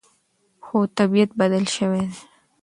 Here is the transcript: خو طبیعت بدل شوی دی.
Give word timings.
خو 0.65 0.77
طبیعت 0.97 1.29
بدل 1.39 1.65
شوی 1.75 2.03
دی. 2.11 2.19